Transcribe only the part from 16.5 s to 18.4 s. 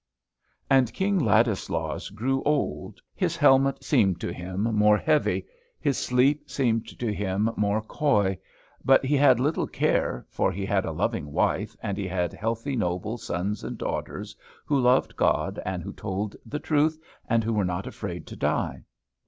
truth, and who were not afraid to